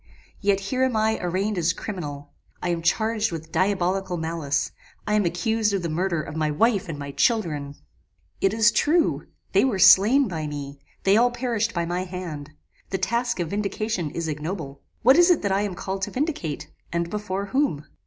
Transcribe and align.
yet 0.39 0.59
here 0.59 0.81
am 0.83 0.95
I 0.95 1.19
arraigned 1.21 1.59
as 1.59 1.73
criminal. 1.73 2.31
I 2.59 2.69
am 2.69 2.81
charged 2.81 3.31
with 3.31 3.51
diabolical 3.51 4.17
malice; 4.17 4.71
I 5.05 5.13
am 5.13 5.25
accused 5.25 5.73
of 5.75 5.83
the 5.83 5.91
murder 5.93 6.23
of 6.23 6.35
my 6.35 6.49
wife 6.49 6.89
and 6.89 6.97
my 6.97 7.11
children! 7.11 7.75
"It 8.41 8.51
is 8.51 8.71
true, 8.71 9.27
they 9.51 9.63
were 9.63 9.77
slain 9.77 10.27
by 10.27 10.47
me; 10.47 10.79
they 11.03 11.17
all 11.17 11.29
perished 11.29 11.75
by 11.75 11.85
my 11.85 12.05
hand. 12.05 12.49
The 12.89 12.97
task 12.97 13.39
of 13.39 13.51
vindication 13.51 14.09
is 14.09 14.27
ignoble. 14.27 14.81
What 15.03 15.17
is 15.17 15.29
it 15.29 15.43
that 15.43 15.51
I 15.51 15.61
am 15.61 15.75
called 15.75 16.01
to 16.01 16.09
vindicate? 16.09 16.71
and 16.91 17.07
before 17.11 17.45
whom? 17.53 17.85